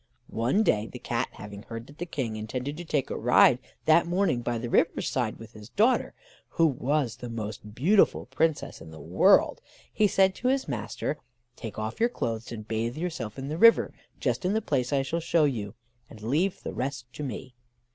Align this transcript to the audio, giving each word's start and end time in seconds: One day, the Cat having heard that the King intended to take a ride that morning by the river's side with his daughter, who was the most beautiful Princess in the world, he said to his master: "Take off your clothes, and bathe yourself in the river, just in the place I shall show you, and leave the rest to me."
One 0.31 0.63
day, 0.63 0.87
the 0.87 0.97
Cat 0.97 1.27
having 1.33 1.61
heard 1.61 1.85
that 1.85 1.99
the 1.99 2.07
King 2.07 2.35
intended 2.35 2.75
to 2.77 2.83
take 2.83 3.11
a 3.11 3.15
ride 3.19 3.59
that 3.85 4.07
morning 4.07 4.41
by 4.41 4.57
the 4.57 4.67
river's 4.67 5.07
side 5.07 5.37
with 5.37 5.53
his 5.53 5.69
daughter, 5.69 6.15
who 6.49 6.65
was 6.65 7.17
the 7.17 7.29
most 7.29 7.75
beautiful 7.75 8.25
Princess 8.25 8.81
in 8.81 8.89
the 8.89 8.99
world, 8.99 9.61
he 9.93 10.07
said 10.07 10.33
to 10.33 10.47
his 10.47 10.67
master: 10.67 11.19
"Take 11.55 11.77
off 11.77 11.99
your 11.99 12.09
clothes, 12.09 12.51
and 12.51 12.67
bathe 12.67 12.97
yourself 12.97 13.37
in 13.37 13.47
the 13.47 13.59
river, 13.59 13.93
just 14.19 14.43
in 14.43 14.53
the 14.53 14.59
place 14.59 14.91
I 14.91 15.03
shall 15.03 15.19
show 15.19 15.43
you, 15.43 15.75
and 16.09 16.19
leave 16.19 16.63
the 16.63 16.73
rest 16.73 17.05
to 17.13 17.21
me." 17.23 17.53